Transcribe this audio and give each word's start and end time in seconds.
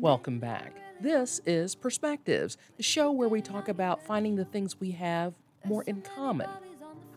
Welcome 0.00 0.38
back. 0.38 0.76
This 1.00 1.40
is 1.44 1.74
Perspectives, 1.74 2.56
the 2.76 2.84
show 2.84 3.10
where 3.10 3.28
we 3.28 3.40
talk 3.40 3.68
about 3.68 4.00
finding 4.00 4.36
the 4.36 4.44
things 4.44 4.78
we 4.78 4.92
have 4.92 5.34
more 5.64 5.82
in 5.88 6.02
common. 6.02 6.48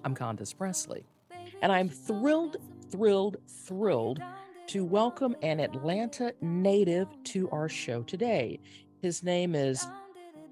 I'm 0.04 0.16
Condace 0.16 0.52
Pressley, 0.58 1.06
and 1.62 1.72
I'm 1.72 1.88
thrilled, 1.88 2.58
thrilled, 2.90 3.38
thrilled 3.48 4.20
to 4.66 4.84
welcome 4.84 5.36
an 5.44 5.60
Atlanta 5.60 6.34
native 6.42 7.08
to 7.26 7.48
our 7.52 7.70
show 7.70 8.02
today. 8.02 8.60
His 9.00 9.22
name 9.22 9.54
is 9.54 9.86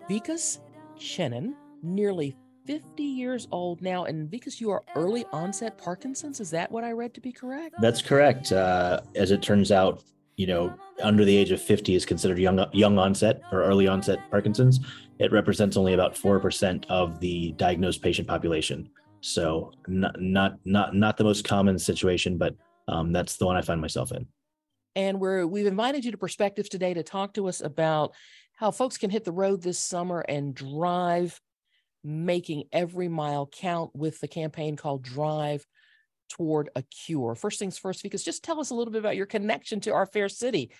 Vikas 0.07 0.59
Chinnan, 0.99 1.55
nearly 1.81 2.35
50 2.67 3.01
years 3.01 3.47
old 3.51 3.81
now. 3.81 4.05
And 4.05 4.29
Vikas, 4.29 4.61
you 4.61 4.69
are 4.69 4.83
early 4.95 5.25
onset 5.31 5.79
Parkinson's. 5.79 6.39
Is 6.39 6.51
that 6.51 6.71
what 6.71 6.83
I 6.83 6.91
read 6.91 7.15
to 7.15 7.21
be 7.21 7.31
correct? 7.31 7.73
That's 7.81 8.03
correct. 8.03 8.51
Uh, 8.51 8.99
as 9.15 9.31
it 9.31 9.41
turns 9.41 9.71
out, 9.71 10.03
you 10.39 10.47
know, 10.47 10.73
under 11.03 11.25
the 11.25 11.35
age 11.35 11.51
of 11.51 11.61
50 11.61 11.95
is 11.95 12.05
considered 12.05 12.39
young 12.39 12.65
young 12.71 12.97
onset 12.97 13.41
or 13.51 13.61
early 13.61 13.89
onset 13.89 14.19
Parkinson's. 14.31 14.79
It 15.19 15.33
represents 15.33 15.75
only 15.75 15.93
about 15.93 16.15
4% 16.15 16.85
of 16.87 17.19
the 17.19 17.51
diagnosed 17.57 18.01
patient 18.01 18.25
population. 18.25 18.89
So 19.19 19.73
not 19.87 20.15
not 20.21 20.57
not 20.63 20.95
not 20.95 21.17
the 21.17 21.25
most 21.25 21.43
common 21.43 21.77
situation, 21.77 22.37
but 22.37 22.55
um, 22.87 23.11
that's 23.11 23.35
the 23.35 23.45
one 23.45 23.57
I 23.57 23.61
find 23.61 23.81
myself 23.81 24.13
in. 24.13 24.27
And 24.95 25.19
we're 25.19 25.45
we've 25.45 25.65
invited 25.65 26.05
you 26.05 26.11
to 26.11 26.17
Perspectives 26.17 26.69
today 26.69 26.93
to 26.93 27.03
talk 27.03 27.33
to 27.33 27.49
us 27.49 27.59
about 27.59 28.13
how 28.55 28.71
folks 28.71 28.97
can 28.97 29.09
hit 29.09 29.25
the 29.25 29.33
road 29.33 29.61
this 29.61 29.77
summer 29.77 30.21
and 30.21 30.55
drive, 30.55 31.37
making 32.01 32.63
every 32.71 33.09
mile 33.09 33.45
count 33.45 33.93
with 33.93 34.21
the 34.21 34.29
campaign 34.29 34.77
called 34.77 35.03
Drive 35.03 35.65
toward 36.29 36.69
a 36.75 36.83
cure. 36.83 37.35
First 37.35 37.59
things 37.59 37.77
first, 37.77 38.03
because 38.03 38.23
just 38.23 38.43
tell 38.43 38.59
us 38.59 38.69
a 38.69 38.75
little 38.75 38.91
bit 38.91 38.99
about 38.99 39.15
your 39.15 39.25
connection 39.25 39.79
to 39.81 39.93
our 39.93 40.05
fair 40.05 40.29
city. 40.29 40.71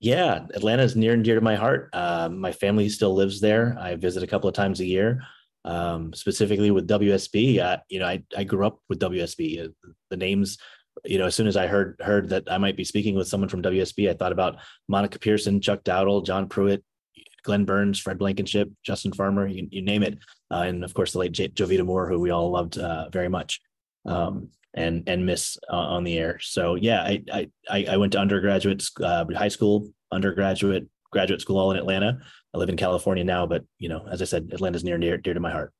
Yeah, 0.00 0.46
Atlanta 0.54 0.82
is 0.82 0.96
near 0.96 1.12
and 1.12 1.22
dear 1.22 1.34
to 1.34 1.40
my 1.42 1.56
heart. 1.56 1.90
Uh, 1.92 2.30
my 2.30 2.52
family 2.52 2.88
still 2.88 3.14
lives 3.14 3.40
there. 3.40 3.76
I 3.78 3.96
visit 3.96 4.22
a 4.22 4.26
couple 4.26 4.48
of 4.48 4.54
times 4.54 4.80
a 4.80 4.86
year. 4.86 5.22
Um, 5.62 6.14
specifically 6.14 6.70
with 6.70 6.88
WSB, 6.88 7.80
you 7.90 7.98
know, 8.00 8.06
I, 8.06 8.22
I 8.34 8.44
grew 8.44 8.66
up 8.66 8.80
with 8.88 8.98
WSB. 8.98 9.66
Uh, 9.66 9.68
the 10.08 10.16
names, 10.16 10.56
you 11.04 11.18
know, 11.18 11.26
as 11.26 11.34
soon 11.34 11.46
as 11.46 11.56
I 11.56 11.66
heard 11.66 12.00
heard 12.00 12.30
that 12.30 12.50
I 12.50 12.56
might 12.56 12.78
be 12.78 12.84
speaking 12.84 13.14
with 13.14 13.28
someone 13.28 13.50
from 13.50 13.62
WSB, 13.62 14.08
I 14.08 14.14
thought 14.14 14.32
about 14.32 14.56
Monica 14.88 15.18
Pearson, 15.18 15.60
Chuck 15.60 15.84
Dowdle, 15.84 16.24
John 16.24 16.48
Pruitt, 16.48 16.82
Glenn 17.42 17.66
Burns, 17.66 17.98
Fred 17.98 18.18
Blankenship, 18.18 18.70
Justin 18.82 19.12
Farmer, 19.12 19.46
you, 19.46 19.68
you 19.70 19.82
name 19.82 20.02
it, 20.02 20.18
uh, 20.50 20.62
and 20.66 20.82
of 20.82 20.94
course 20.94 21.12
the 21.12 21.18
late 21.18 21.32
J- 21.32 21.48
Jovita 21.48 21.84
Moore, 21.84 22.08
who 22.08 22.18
we 22.18 22.30
all 22.30 22.50
loved 22.50 22.78
uh, 22.78 23.10
very 23.10 23.28
much. 23.28 23.60
Um, 24.06 24.48
and 24.74 25.08
and 25.08 25.26
miss 25.26 25.58
uh, 25.70 25.76
on 25.76 26.04
the 26.04 26.18
air. 26.18 26.38
So 26.40 26.74
yeah, 26.74 27.02
I 27.02 27.48
I 27.68 27.86
I 27.86 27.96
went 27.96 28.12
to 28.12 28.18
undergraduate, 28.18 28.84
uh, 29.02 29.24
high 29.34 29.48
school, 29.48 29.90
undergraduate, 30.12 30.88
graduate 31.10 31.40
school 31.40 31.58
all 31.58 31.70
in 31.70 31.76
Atlanta. 31.76 32.18
I 32.54 32.58
live 32.58 32.68
in 32.68 32.76
California 32.76 33.24
now, 33.24 33.46
but 33.46 33.64
you 33.78 33.88
know, 33.88 34.06
as 34.10 34.22
I 34.22 34.24
said, 34.24 34.50
Atlanta's 34.52 34.84
near 34.84 34.98
near 34.98 35.16
dear 35.18 35.34
to 35.34 35.40
my 35.40 35.50
heart. 35.50 35.72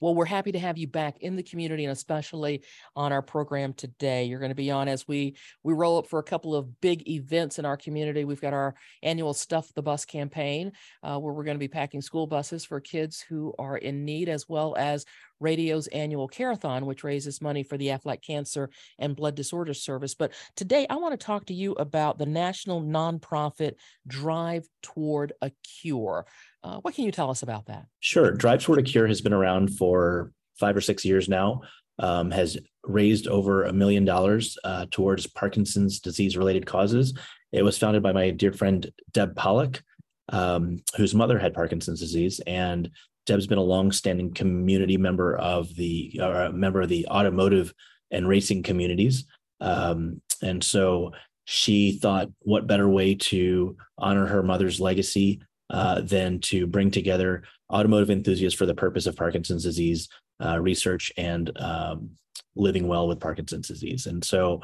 Well, 0.00 0.14
we're 0.14 0.26
happy 0.26 0.52
to 0.52 0.60
have 0.60 0.78
you 0.78 0.86
back 0.86 1.16
in 1.22 1.34
the 1.34 1.42
community 1.42 1.84
and 1.84 1.92
especially 1.92 2.62
on 2.94 3.12
our 3.12 3.22
program 3.22 3.72
today. 3.72 4.24
You're 4.24 4.38
going 4.38 4.50
to 4.50 4.54
be 4.54 4.70
on 4.70 4.86
as 4.86 5.08
we 5.08 5.36
we 5.64 5.74
roll 5.74 5.98
up 5.98 6.06
for 6.06 6.20
a 6.20 6.24
couple 6.24 6.54
of 6.54 6.80
big 6.80 7.08
events 7.08 7.58
in 7.58 7.64
our 7.64 7.76
community. 7.76 8.24
We've 8.24 8.40
got 8.40 8.52
our 8.52 8.76
annual 9.02 9.34
Stuff 9.34 9.74
the 9.74 9.82
Bus 9.82 10.04
campaign, 10.04 10.70
uh, 11.02 11.18
where 11.18 11.34
we're 11.34 11.44
going 11.44 11.56
to 11.56 11.58
be 11.58 11.68
packing 11.68 12.00
school 12.00 12.28
buses 12.28 12.64
for 12.64 12.80
kids 12.80 13.20
who 13.20 13.52
are 13.58 13.76
in 13.76 14.04
need, 14.04 14.28
as 14.28 14.48
well 14.48 14.76
as 14.78 15.04
Radio's 15.40 15.86
annual 15.88 16.28
Care-a-thon, 16.28 16.86
which 16.86 17.04
raises 17.04 17.40
money 17.40 17.62
for 17.62 17.76
the 17.76 17.88
Aflac 17.88 18.22
Cancer 18.22 18.70
and 18.98 19.16
Blood 19.16 19.34
Disorders 19.34 19.82
Service. 19.82 20.14
But 20.14 20.32
today, 20.56 20.86
I 20.88 20.96
want 20.96 21.18
to 21.18 21.24
talk 21.24 21.46
to 21.46 21.54
you 21.54 21.72
about 21.72 22.18
the 22.18 22.26
national 22.26 22.82
nonprofit 22.82 23.74
Drive 24.06 24.66
Toward 24.82 25.32
a 25.42 25.50
Cure. 25.80 26.26
Uh, 26.62 26.78
what 26.78 26.94
can 26.94 27.04
you 27.04 27.12
tell 27.12 27.30
us 27.30 27.42
about 27.42 27.66
that? 27.66 27.86
Sure. 28.00 28.32
Drive 28.32 28.62
Toward 28.62 28.80
a 28.80 28.82
Cure 28.82 29.06
has 29.06 29.20
been 29.20 29.32
around 29.32 29.76
for 29.76 30.32
five 30.58 30.76
or 30.76 30.80
six 30.80 31.04
years 31.04 31.28
now. 31.28 31.62
Um, 32.00 32.30
has 32.30 32.56
raised 32.84 33.26
over 33.26 33.64
a 33.64 33.72
million 33.72 34.04
dollars 34.04 34.56
uh, 34.62 34.86
towards 34.88 35.26
Parkinson's 35.26 35.98
disease 35.98 36.36
related 36.36 36.64
causes. 36.64 37.12
It 37.50 37.64
was 37.64 37.76
founded 37.76 38.04
by 38.04 38.12
my 38.12 38.30
dear 38.30 38.52
friend 38.52 38.88
Deb 39.10 39.34
Pollock, 39.34 39.82
um, 40.28 40.78
whose 40.96 41.12
mother 41.12 41.40
had 41.40 41.54
Parkinson's 41.54 41.98
disease, 41.98 42.40
and 42.46 42.88
Deb's 43.28 43.46
been 43.46 43.58
a 43.58 43.62
long-standing 43.62 44.34
community 44.34 44.96
member 44.96 45.36
of 45.36 45.74
the 45.76 46.18
a 46.20 46.52
member 46.52 46.82
of 46.82 46.88
the 46.88 47.06
automotive 47.08 47.72
and 48.10 48.28
racing 48.28 48.62
communities, 48.62 49.24
um, 49.60 50.20
and 50.42 50.62
so 50.62 51.12
she 51.44 51.92
thought, 51.92 52.28
what 52.40 52.66
better 52.66 52.88
way 52.88 53.14
to 53.14 53.74
honor 53.96 54.26
her 54.26 54.42
mother's 54.42 54.80
legacy 54.80 55.40
uh, 55.70 56.00
than 56.02 56.40
to 56.40 56.66
bring 56.66 56.90
together 56.90 57.42
automotive 57.72 58.10
enthusiasts 58.10 58.58
for 58.58 58.66
the 58.66 58.74
purpose 58.74 59.06
of 59.06 59.16
Parkinson's 59.16 59.64
disease 59.64 60.08
uh, 60.44 60.58
research 60.60 61.10
and 61.16 61.50
um, 61.58 62.10
living 62.54 62.86
well 62.86 63.08
with 63.08 63.20
Parkinson's 63.20 63.68
disease. 63.68 64.06
And 64.06 64.22
so, 64.22 64.60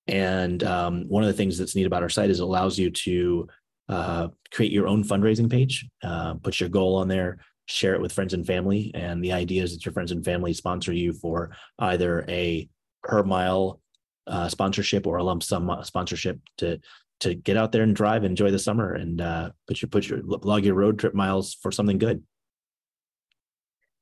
And 0.07 0.63
um, 0.65 1.09
one 1.09 1.23
of 1.23 1.29
the 1.29 1.33
things 1.33 1.57
that's 1.59 1.77
neat 1.77 1.87
about 1.87 2.03
our 2.03 2.09
site 2.09 2.31
is 2.31 2.41
it 2.41 2.45
allows 2.45 2.79
you 2.79 2.91
to 2.91 3.47
uh, 3.89 4.29
create 4.53 4.73
your 4.73 4.89
own 4.89 5.05
fundraising 5.05 5.51
page, 5.51 5.87
uh, 6.03 6.35
put 6.35 6.61
your 6.61 6.69
goal 6.69 6.97
on 6.97 7.09
there, 7.09 7.39
share 7.67 7.95
it 7.95 8.01
with 8.01 8.13
friends 8.13 8.35
and 8.35 8.47
family. 8.47 8.91
And 8.95 9.23
the 9.25 9.33
idea 9.33 9.63
is 9.63 9.73
that 9.73 9.85
your 9.85 9.93
friends 9.93 10.13
and 10.13 10.25
family 10.25 10.53
sponsor 10.53 10.93
you 10.93 11.13
for 11.13 11.51
either 11.79 12.25
a 12.29 12.69
per 13.03 13.23
mile 13.23 13.81
uh, 14.27 14.49
sponsorship 14.49 15.07
or 15.07 15.17
a 15.17 15.23
lump 15.23 15.43
sum 15.43 15.71
sponsorship 15.83 16.41
to 16.59 16.81
to 17.21 17.35
get 17.35 17.57
out 17.57 17.71
there 17.71 17.85
and 17.85 17.95
drive, 17.95 18.25
enjoy 18.25 18.51
the 18.51 18.59
summer, 18.59 18.95
and 18.95 19.21
uh, 19.21 19.51
put 19.67 19.81
your 19.81 19.89
put 19.89 20.09
your 20.09 20.21
log 20.23 20.65
your 20.65 20.75
road 20.75 20.99
trip 20.99 21.15
miles 21.15 21.55
for 21.55 21.71
something 21.71 21.99
good. 21.99 22.23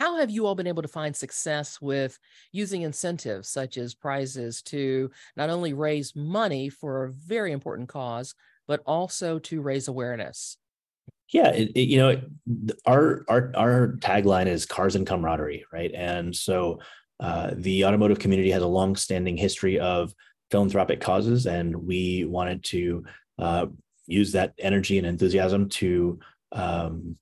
How 0.00 0.16
have 0.16 0.30
you 0.30 0.46
all 0.46 0.54
been 0.54 0.66
able 0.66 0.80
to 0.80 0.88
find 0.88 1.14
success 1.14 1.78
with 1.78 2.18
using 2.52 2.82
incentives 2.82 3.50
such 3.50 3.76
as 3.76 3.94
prizes 3.94 4.62
to 4.62 5.10
not 5.36 5.50
only 5.50 5.74
raise 5.74 6.16
money 6.16 6.70
for 6.70 7.04
a 7.04 7.12
very 7.12 7.52
important 7.52 7.90
cause, 7.90 8.34
but 8.66 8.80
also 8.86 9.38
to 9.40 9.60
raise 9.60 9.88
awareness? 9.88 10.56
Yeah, 11.32 11.50
it, 11.50 11.70
it, 11.76 11.88
you 11.88 11.98
know, 11.98 12.20
our 12.86 13.24
our 13.28 13.52
our 13.54 13.96
tagline 13.98 14.46
is 14.46 14.66
"Cars 14.66 14.96
and 14.96 15.06
Camaraderie," 15.06 15.64
right? 15.72 15.92
And 15.94 16.34
so 16.34 16.80
uh, 17.20 17.52
the 17.54 17.84
automotive 17.84 18.18
community 18.18 18.50
has 18.50 18.62
a 18.62 18.66
long-standing 18.66 19.36
history 19.36 19.78
of 19.78 20.12
philanthropic 20.50 21.00
causes, 21.00 21.46
and 21.46 21.74
we 21.86 22.24
wanted 22.24 22.64
to 22.64 23.04
uh, 23.38 23.66
use 24.06 24.32
that 24.32 24.54
energy 24.58 24.98
and 24.98 25.06
enthusiasm 25.06 25.68
to 25.68 26.18
um, 26.52 27.16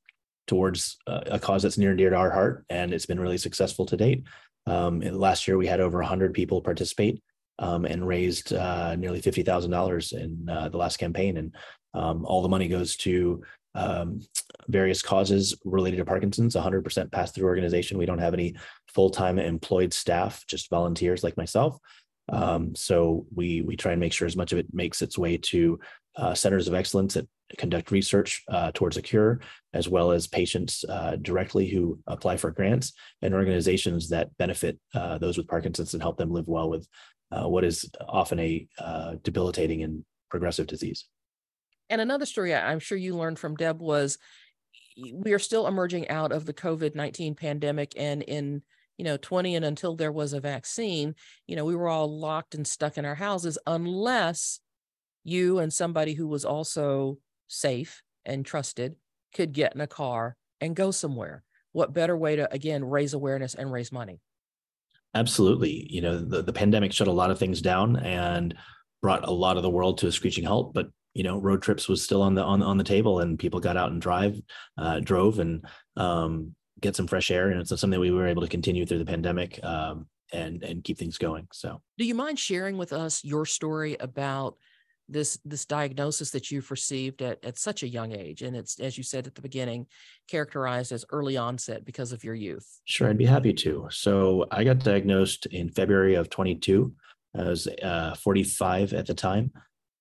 towards 0.46 0.96
a 1.06 1.38
cause 1.38 1.62
that's 1.62 1.76
near 1.76 1.90
and 1.90 1.99
dear 1.99 2.10
to 2.10 2.16
our 2.16 2.31
heart, 2.31 2.64
and 2.70 2.94
it's 2.94 3.06
been 3.06 3.20
really 3.20 3.38
successful 3.38 3.84
to 3.84 3.96
date. 3.96 4.25
Um, 4.66 5.00
last 5.00 5.46
year, 5.46 5.58
we 5.58 5.66
had 5.66 5.81
over 5.81 5.99
100 5.99 6.32
people 6.32 6.62
participate 6.62 7.22
um, 7.58 7.84
and 7.84 8.06
raised 8.06 8.55
uh, 8.55 8.96
nearly 8.96 9.20
$50,000 9.20 10.12
in 10.12 10.49
uh, 10.49 10.69
the 10.70 10.78
last 10.78 10.96
campaign, 10.96 11.37
and 11.37 11.55
um, 11.94 12.25
all 12.25 12.43
the 12.43 12.49
money 12.49 12.69
goes 12.69 12.96
to 12.96 13.43
um, 13.79 14.21
various 14.69 15.03
causes 15.03 15.57
related 15.65 15.99
to 15.99 16.05
Parkinson's. 16.05 16.57
100% 16.57 17.13
pass 17.13 17.33
through 17.33 17.47
organization. 17.47 17.99
We 17.99 18.07
don't 18.07 18.19
have 18.19 18.35
any 18.35 18.57
full 18.93 19.11
time 19.11 19.39
employed 19.39 19.93
staff, 19.93 20.45
just 20.47 20.71
volunteers 20.71 21.23
like 21.23 21.37
myself. 21.37 21.79
Um, 22.31 22.75
so 22.75 23.27
we 23.35 23.63
we 23.63 23.77
try 23.77 23.93
and 23.93 24.01
make 24.01 24.13
sure 24.13 24.27
as 24.27 24.37
much 24.37 24.53
of 24.53 24.59
it 24.59 24.67
makes 24.73 25.01
its 25.01 25.17
way 25.17 25.39
to 25.39 25.79
uh, 26.17 26.35
centers 26.35 26.69
of 26.69 26.75
excellence 26.75 27.15
that 27.15 27.29
conduct 27.57 27.91
research 27.91 28.43
uh, 28.49 28.71
towards 28.75 28.99
a 28.99 29.03
cure, 29.03 29.41
as 29.73 29.89
well 29.89 30.11
as 30.11 30.27
patients 30.27 30.85
uh, 30.89 31.17
directly 31.23 31.69
who 31.69 31.99
apply 32.07 32.37
for 32.37 32.51
grants 32.51 32.93
and 33.23 33.33
organizations 33.33 34.11
that 34.11 34.37
benefit 34.37 34.79
uh, 34.95 35.17
those 35.17 35.39
with 35.39 35.49
Parkinson's 35.49 35.95
and 35.95 36.03
help 36.03 36.19
them 36.19 36.31
live 36.31 36.49
well 36.49 36.69
with 36.69 36.87
uh, 37.31 37.49
what 37.49 37.65
is 37.65 37.89
often 38.07 38.39
a 38.41 38.67
uh, 38.79 39.15
debilitating 39.23 39.83
and 39.83 40.05
progressive 40.31 40.67
disease. 40.67 41.07
And 41.90 42.00
another 42.00 42.26
story 42.26 42.55
I'm 42.55 42.81
sure 42.81 42.99
you 42.99 43.17
learned 43.17 43.38
from 43.38 43.56
Deb 43.56 43.81
was 43.81 44.19
we 45.12 45.32
are 45.32 45.38
still 45.38 45.67
emerging 45.67 46.08
out 46.08 46.32
of 46.32 46.44
the 46.44 46.55
COVID 46.55 46.94
19 46.94 47.35
pandemic. 47.35 47.93
And 47.96 48.23
in 48.23 48.62
you 48.99 49.05
know 49.05 49.17
20 49.17 49.55
and 49.55 49.64
until 49.64 49.94
there 49.94 50.12
was 50.12 50.32
a 50.32 50.40
vaccine 50.40 51.14
you 51.46 51.56
know 51.56 51.64
we 51.64 51.76
were 51.76 51.88
all 51.88 52.19
locked 52.19 52.55
and 52.55 52.67
stuck 52.67 52.99
in 52.99 53.05
our 53.05 53.14
houses 53.14 53.56
unless 53.67 54.61
you 55.25 55.61
and 55.61 55.73
somebody 55.73 56.12
who 56.14 56.26
was 56.26 56.44
also 56.44 57.19
safe 57.46 58.02
and 58.26 58.44
trusted 58.44 58.96
could 59.34 59.52
get 59.52 59.75
in 59.75 59.81
a 59.81 59.87
car 59.87 60.37
and 60.61 60.76
go 60.76 60.91
somewhere 60.91 61.44
what 61.73 61.94
better 61.94 62.17
way 62.17 62.37
to 62.37 62.52
again 62.52 62.84
raise 62.84 63.14
awareness 63.14 63.55
and 63.55 63.73
raise 63.73 63.93
money 63.93 64.20
absolutely 65.14 65.87
you 65.88 66.02
know 66.02 66.19
the, 66.19 66.43
the 66.43 66.52
pandemic 66.52 66.93
shut 66.93 67.08
a 67.08 67.12
lot 67.12 67.31
of 67.31 67.38
things 67.38 67.62
down 67.62 67.96
and 67.96 68.55
brought 69.00 69.26
a 69.26 69.31
lot 69.31 69.56
of 69.56 69.62
the 69.62 69.70
world 69.70 69.99
to 69.99 70.08
a 70.08 70.12
screeching 70.12 70.44
halt 70.44 70.75
but 70.75 70.88
you 71.19 71.25
know 71.25 71.37
road 71.37 71.61
trips 71.61 71.88
was 71.88 72.03
still 72.03 72.23
on 72.23 72.37
the 72.37 72.43
on, 72.44 72.62
on 72.62 72.79
the 72.79 72.85
table 72.85 73.19
and 73.19 73.41
people 73.41 73.59
got 73.59 73.76
out 73.76 73.91
and 73.91 74.00
drive 74.00 74.41
uh, 74.79 75.00
drove 75.00 75.41
and 75.41 75.65
um, 75.97 76.55
get 76.81 76.94
some 76.94 77.09
fresh 77.09 77.32
air 77.32 77.50
and 77.50 77.61
it's 77.61 77.79
something 77.79 77.99
we 77.99 78.12
were 78.12 78.29
able 78.29 78.41
to 78.41 78.49
continue 78.49 78.87
through 78.87 79.00
the 79.00 79.05
pandemic 79.05 79.59
um, 79.65 80.06
and 80.32 80.62
and 80.62 80.85
keep 80.85 80.97
things 80.97 81.19
going 81.19 81.49
so. 81.53 81.82
Do 81.99 82.05
you 82.05 82.15
mind 82.15 82.38
sharing 82.38 82.79
with 82.79 82.93
us 82.93 83.25
your 83.25 83.47
story 83.47 83.97
about 83.99 84.56
this 85.09 85.41
this 85.44 85.65
diagnosis 85.65 86.31
that 86.31 86.53
you've 86.53 86.70
received 86.70 87.20
at, 87.20 87.44
at 87.44 87.59
such 87.59 87.82
a 87.82 87.88
young 87.88 88.12
age? 88.12 88.43
And 88.43 88.55
it's 88.55 88.79
as 88.79 88.97
you 88.97 89.03
said 89.03 89.26
at 89.26 89.35
the 89.35 89.43
beginning 89.43 89.87
characterized 90.29 90.93
as 90.93 91.05
early 91.11 91.37
onset 91.37 91.85
because 91.85 92.12
of 92.12 92.23
your 92.23 92.37
youth. 92.37 92.81
Sure 92.85 93.09
i'd 93.09 93.19
be 93.19 93.26
happy 93.26 93.53
to. 93.55 93.88
So 93.91 94.47
i 94.53 94.62
got 94.62 94.79
diagnosed 94.79 95.47
in 95.47 95.69
february 95.69 96.15
of 96.15 96.31
22 96.31 96.93
i 97.37 97.43
was 97.43 97.67
uh, 97.82 98.15
45 98.15 98.93
at 98.93 99.06
the 99.06 99.15
time 99.15 99.50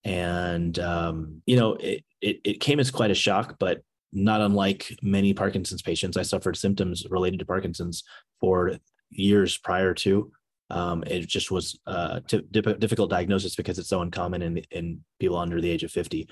and 0.08 0.80
um, 0.80 1.42
you 1.46 1.56
know 1.56 1.74
it, 1.74 2.04
it, 2.22 2.40
it 2.44 2.60
came 2.60 2.80
as 2.80 2.90
quite 2.90 3.12
a 3.12 3.16
shock 3.16 3.58
but 3.60 3.82
not 4.14 4.42
unlike 4.42 4.96
many 5.02 5.34
Parkinson's 5.34 5.82
patients, 5.82 6.18
I 6.18 6.22
suffered 6.22 6.58
symptoms 6.58 7.06
related 7.10 7.40
to 7.40 7.46
Parkinson's 7.46 8.04
for 8.40 8.78
years 9.10 9.58
prior 9.58 9.94
to. 9.96 10.32
Um, 10.70 11.04
it 11.08 11.28
just 11.28 11.52
was 11.52 11.80
a 11.88 11.92
uh, 11.92 12.20
difficult 12.52 13.10
diagnosis 13.10 13.56
because 13.56 13.80
it's 13.80 13.90
so 13.90 14.02
uncommon 14.02 14.42
in 14.42 14.58
in 14.72 15.02
people 15.20 15.38
under 15.38 15.62
the 15.62 15.70
age 15.70 15.84
of 15.84 15.92
50. 15.92 16.28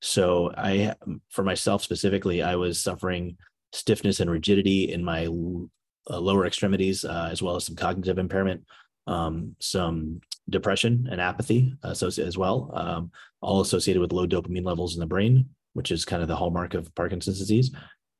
So 0.00 0.52
I, 0.56 0.94
for 1.30 1.42
myself 1.42 1.82
specifically, 1.82 2.42
I 2.42 2.56
was 2.56 2.82
suffering 2.82 3.36
stiffness 3.72 4.20
and 4.20 4.30
rigidity 4.30 4.92
in 4.92 5.02
my 5.02 5.26
uh, 5.26 6.20
lower 6.20 6.46
extremities, 6.46 7.04
uh, 7.04 7.28
as 7.32 7.42
well 7.42 7.56
as 7.56 7.64
some 7.64 7.76
cognitive 7.76 8.18
impairment, 8.18 8.64
um, 9.06 9.56
some 9.58 10.20
depression 10.50 11.08
and 11.10 11.20
apathy 11.20 11.74
associated 11.82 12.28
as 12.28 12.38
well, 12.38 12.70
um, 12.74 13.10
all 13.40 13.60
associated 13.60 14.00
with 14.00 14.12
low 14.12 14.26
dopamine 14.26 14.64
levels 14.64 14.94
in 14.94 15.00
the 15.00 15.06
brain, 15.06 15.46
which 15.74 15.90
is 15.90 16.04
kind 16.04 16.22
of 16.22 16.28
the 16.28 16.36
hallmark 16.36 16.74
of 16.74 16.94
Parkinson's 16.94 17.38
disease. 17.38 17.70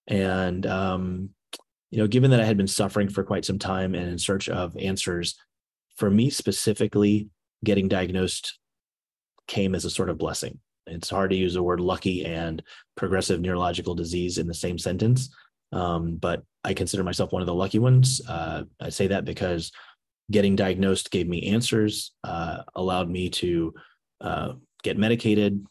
And, 0.07 0.67
um, 0.67 1.31
you 1.91 1.99
know, 1.99 2.07
given 2.07 2.31
that 2.31 2.41
I 2.41 2.45
had 2.45 2.57
been 2.57 2.67
suffering 2.67 3.09
for 3.09 3.25
quite 3.25 3.45
some 3.45 3.59
time 3.59 3.95
and 3.95 4.09
in 4.09 4.19
search 4.19 4.49
of 4.49 4.77
answers, 4.77 5.37
for 5.97 6.11
me 6.11 6.31
specifically, 6.31 7.29
getting 7.65 7.89
diagnosed 7.89 8.59
came 9.47 9.75
as 9.75 9.85
a 9.85 9.91
sort 9.91 10.11
of 10.11 10.19
blessing. 10.19 10.59
It's 10.87 11.11
hard 11.11 11.31
to 11.31 11.37
use 11.37 11.55
the 11.55 11.63
word 11.63 11.81
lucky 11.81 12.25
and 12.25 12.63
progressive 12.97 13.41
neurological 13.41 13.95
disease 13.95 14.39
in 14.39 14.47
the 14.47 14.55
same 14.55 14.79
sentence, 14.79 15.35
um, 15.73 16.17
but 16.17 16.43
I 16.65 16.75
consider 16.75 17.05
myself 17.05 17.33
one 17.33 17.43
of 17.43 17.47
the 17.47 17.55
lucky 17.55 17.79
ones. 17.79 18.21
Uh, 18.29 18.65
I 18.81 18.91
say 18.91 19.07
that 19.09 19.25
because 19.25 19.73
getting 20.31 20.57
diagnosed 20.57 21.11
gave 21.11 21.29
me 21.29 21.49
answers, 21.49 22.13
uh, 22.25 22.63
allowed 22.75 23.09
me 23.09 23.31
to 23.31 23.75
uh, 24.21 24.53
get 24.83 24.99
medicated, 24.99 25.65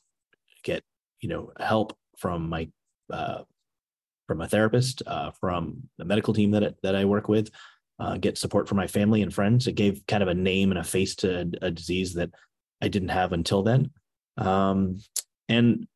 get 0.63 0.83
you 1.21 1.29
know 1.29 1.51
help 1.59 1.97
from 2.17 2.49
my 2.49 2.69
uh, 3.11 3.41
from 4.27 4.41
a 4.41 4.47
therapist, 4.47 5.01
uh, 5.07 5.31
from 5.39 5.77
the 5.97 6.05
medical 6.05 6.33
team 6.33 6.51
that 6.51 6.75
that 6.83 6.95
I 6.95 7.05
work 7.05 7.27
with, 7.27 7.49
uh, 7.99 8.17
get 8.17 8.37
support 8.37 8.67
from 8.67 8.77
my 8.77 8.87
family 8.87 9.21
and 9.21 9.33
friends. 9.33 9.67
It 9.67 9.73
gave 9.75 10.05
kind 10.07 10.23
of 10.23 10.29
a 10.29 10.33
name 10.33 10.71
and 10.71 10.79
a 10.79 10.83
face 10.83 11.15
to 11.17 11.41
a, 11.41 11.65
a 11.67 11.71
disease 11.71 12.13
that 12.15 12.31
I 12.81 12.87
didn't 12.87 13.09
have 13.09 13.33
until 13.33 13.63
then, 13.63 13.91
um, 14.37 14.99
and 15.49 15.87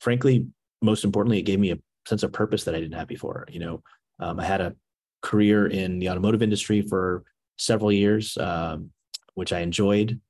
frankly, 0.00 0.46
most 0.82 1.04
importantly, 1.04 1.38
it 1.38 1.42
gave 1.42 1.58
me 1.58 1.72
a 1.72 1.78
sense 2.06 2.22
of 2.22 2.32
purpose 2.32 2.64
that 2.64 2.74
I 2.74 2.80
didn't 2.80 2.98
have 2.98 3.08
before. 3.08 3.46
You 3.48 3.60
know, 3.60 3.82
um, 4.18 4.38
I 4.38 4.44
had 4.44 4.60
a 4.60 4.74
career 5.22 5.66
in 5.66 5.98
the 5.98 6.10
automotive 6.10 6.42
industry 6.42 6.82
for 6.82 7.24
several 7.56 7.92
years, 7.92 8.36
um, 8.38 8.90
which 9.34 9.52
I 9.52 9.60
enjoyed 9.60 10.20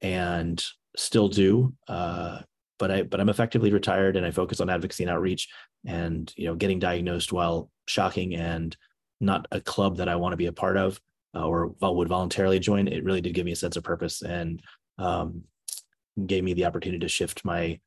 and 0.00 0.62
still 0.96 1.28
do. 1.28 1.74
Uh, 1.86 2.40
but 2.78 2.90
I 2.90 3.02
but 3.02 3.20
I'm 3.20 3.28
effectively 3.28 3.72
retired 3.72 4.16
and 4.16 4.24
I 4.24 4.30
focus 4.30 4.60
on 4.60 4.70
advocacy 4.70 5.04
and 5.04 5.10
outreach 5.10 5.48
and 5.84 6.32
you 6.36 6.46
know 6.46 6.54
getting 6.54 6.78
diagnosed 6.78 7.32
while 7.32 7.70
shocking 7.86 8.34
and 8.34 8.76
not 9.20 9.46
a 9.50 9.60
club 9.60 9.96
that 9.96 10.08
I 10.08 10.16
want 10.16 10.32
to 10.32 10.36
be 10.36 10.46
a 10.46 10.52
part 10.52 10.76
of 10.76 11.00
uh, 11.34 11.46
or 11.46 11.74
would 11.80 12.08
voluntarily 12.08 12.58
join. 12.58 12.88
It 12.88 13.04
really 13.04 13.20
did 13.20 13.34
give 13.34 13.44
me 13.44 13.52
a 13.52 13.56
sense 13.56 13.76
of 13.76 13.84
purpose 13.84 14.22
and 14.22 14.62
um, 14.98 15.42
gave 16.26 16.44
me 16.44 16.54
the 16.54 16.64
opportunity 16.64 17.00
to 17.00 17.08
shift 17.08 17.44
my 17.44 17.80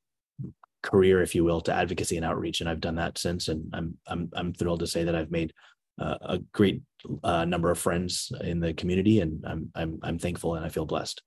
career, 0.84 1.22
if 1.22 1.36
you 1.36 1.44
will, 1.44 1.62
to 1.62 1.74
advocacy 1.74 2.18
and 2.18 2.26
outreach. 2.26 2.62
And 2.62 2.70
I've 2.70 2.82
done 2.82 2.96
that 2.96 3.18
since, 3.18 3.48
and 3.48 3.70
I'm 3.74 3.98
I'm 4.08 4.30
I'm 4.34 4.54
thrilled 4.54 4.82
to 4.82 4.88
say 4.88 5.04
that 5.04 5.16
I've 5.16 5.32
made 5.32 5.54
uh, 6.00 6.18
a 6.22 6.40
great 6.54 6.82
uh, 7.24 7.46
number 7.46 7.72
of 7.72 7.80
friends 7.80 8.32
in 8.42 8.60
the 8.60 8.74
community, 8.74 9.20
and 9.20 9.44
I'm 9.46 9.72
I'm 9.76 10.00
I'm 10.04 10.20
thankful 10.20 10.56
and 10.56 10.66
I 10.66 10.70
feel 10.70 10.86
blessed. 10.86 11.22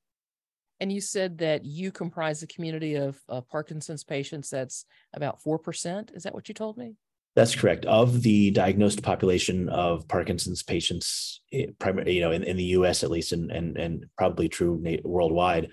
And 0.81 0.93
you 0.93 1.01
said 1.01 1.39
that 1.39 1.65
you 1.65 1.93
comprise 1.93 2.43
a 2.43 2.47
community 2.47 2.97
of 2.97 3.19
uh, 3.29 3.41
Parkinson's 3.41 4.05
patients 4.05 4.51
that's 4.51 4.85
about 5.15 5.41
4%. 5.41 6.15
Is 6.17 6.25
that 6.25 6.35
what 6.35 6.49
you 6.49 6.55
told 6.55 6.77
me? 6.77 6.97
That's 7.37 7.55
correct. 7.55 7.85
Of 7.87 8.23
the 8.23 8.51
diagnosed 8.51 9.03
population 9.03 9.69
of 9.69 10.07
Parkinson's 10.09 10.63
patients, 10.63 11.41
eh, 11.53 11.67
you 12.07 12.21
know, 12.21 12.31
in, 12.31 12.45
in 12.45 12.57
the 12.57 12.65
U.S. 12.65 13.03
at 13.03 13.11
least, 13.11 13.33
and 13.33 13.51
and 13.51 13.77
and 13.77 14.07
probably 14.17 14.49
true 14.49 14.81
worldwide, 15.03 15.71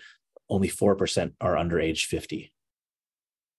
only 0.49 0.69
four 0.69 0.95
percent 0.95 1.33
are 1.39 1.57
under 1.57 1.79
age 1.79 2.05
fifty. 2.05 2.51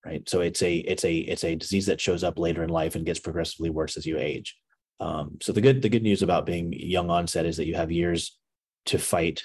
Right. 0.04 0.28
So 0.28 0.40
it's 0.40 0.62
a 0.62 0.78
it's 0.78 1.04
a 1.04 1.14
it's 1.14 1.44
a 1.44 1.54
disease 1.54 1.86
that 1.86 2.00
shows 2.00 2.24
up 2.24 2.40
later 2.40 2.64
in 2.64 2.70
life 2.70 2.96
and 2.96 3.06
gets 3.06 3.20
progressively 3.20 3.70
worse 3.70 3.96
as 3.96 4.04
you 4.04 4.18
age. 4.18 4.56
Um, 5.00 5.38
so 5.40 5.52
the 5.52 5.60
good 5.60 5.82
the 5.82 5.88
good 5.88 6.02
news 6.02 6.22
about 6.22 6.46
being 6.46 6.72
young 6.72 7.10
onset 7.10 7.46
is 7.46 7.56
that 7.56 7.66
you 7.66 7.74
have 7.74 7.90
years 7.90 8.38
to 8.86 8.98
fight 8.98 9.42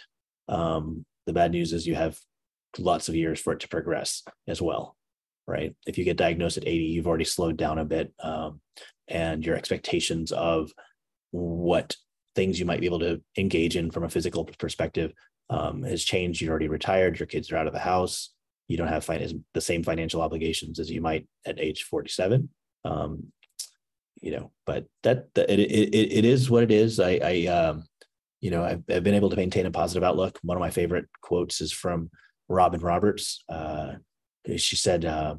um, 0.48 1.06
the 1.26 1.34
bad 1.34 1.52
news 1.52 1.74
is 1.74 1.86
you 1.86 1.96
have 1.96 2.18
lots 2.80 3.10
of 3.10 3.16
years 3.16 3.40
for 3.40 3.54
it 3.54 3.60
to 3.60 3.68
progress 3.68 4.24
as 4.48 4.62
well, 4.62 4.96
right? 5.46 5.76
If 5.86 5.98
you 5.98 6.04
get 6.04 6.18
diagnosed 6.18 6.58
at 6.58 6.68
80, 6.68 6.86
you've 6.86 7.08
already 7.08 7.26
slowed 7.26 7.58
down 7.58 7.80
a 7.80 7.86
bit, 7.86 8.14
um, 8.24 8.62
and 9.08 9.46
your 9.46 9.56
expectations 9.56 10.32
of 10.32 10.72
what 11.32 11.96
things 12.36 12.60
you 12.60 12.66
might 12.66 12.80
be 12.80 12.86
able 12.86 13.00
to 13.00 13.22
engage 13.38 13.76
in 13.76 13.92
from 13.92 14.04
a 14.04 14.10
physical 14.10 14.46
perspective 14.58 15.12
um, 15.50 15.84
has 15.84 16.04
changed. 16.04 16.42
You're 16.42 16.52
already 16.52 16.68
retired. 16.68 17.20
Your 17.20 17.28
kids 17.28 17.52
are 17.52 17.58
out 17.58 17.68
of 17.68 17.74
the 17.74 17.80
house. 17.80 18.32
You 18.68 18.78
don't 18.78 18.88
have 18.88 19.06
fin- 19.06 19.44
the 19.54 19.62
same 19.62 19.84
financial 19.84 20.22
obligations 20.22 20.80
as 20.80 20.92
you 20.92 21.02
might 21.02 21.28
at 21.46 21.60
age 21.60 21.84
47. 21.84 22.50
Um, 22.86 23.32
you 24.22 24.32
know, 24.32 24.52
but 24.66 24.86
that, 25.04 25.30
it, 25.36 25.60
it, 25.60 25.96
it 25.96 26.26
is 26.26 26.50
what 26.50 26.64
it 26.64 26.72
is. 26.72 27.00
I, 27.00 27.20
I, 27.24 27.46
um, 27.48 27.86
you 28.42 28.52
know, 28.52 28.64
I've, 28.64 28.84
I've 28.90 29.04
been 29.04 29.16
able 29.16 29.30
to 29.30 29.36
maintain 29.36 29.66
a 29.66 29.72
positive 29.72 30.04
outlook. 30.04 30.40
One 30.44 30.58
of 30.58 30.62
my 30.62 30.70
favorite 30.70 31.06
quotes 31.22 31.62
is 31.62 31.72
from 31.72 32.10
Robin 32.50 32.80
Roberts. 32.80 33.44
Uh, 33.50 33.94
she 34.56 34.76
said, 34.76 35.06
uh, 35.06 35.36